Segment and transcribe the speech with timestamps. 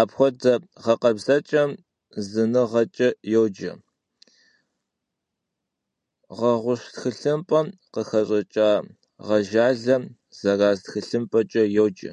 [0.00, 1.70] Апхуэдэ гъэкъэбзэкӀэм
[2.28, 3.72] зыныгъэкӀэ йоджэ,
[6.36, 8.70] гъэгъущ тхылъымпӀэм къыхэщӀыкӀа
[9.26, 10.04] гъэжалъэм—
[10.38, 12.12] зэраз тхылъымпӀэкӀэ йоджэ.